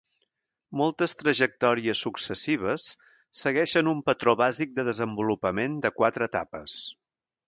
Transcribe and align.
Moltes 0.79 1.11
trajectòries 1.17 1.99
successives 2.05 2.87
segueixen 3.41 3.91
un 3.91 4.01
patró 4.07 4.35
bàsic 4.39 4.73
de 4.79 4.87
desenvolupament 4.89 5.77
de 5.85 5.93
quatre 6.01 6.29
etapes. 6.31 6.79